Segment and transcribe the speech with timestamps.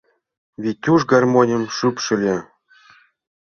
[0.63, 2.37] Витюш гармоньым шупшыльо.